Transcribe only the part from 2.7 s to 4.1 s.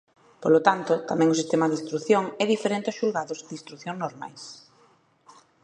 aos xulgados de Instrución